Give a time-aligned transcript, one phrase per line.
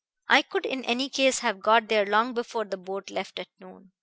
[0.27, 3.91] I could in any case have got there long before the boat left at noon.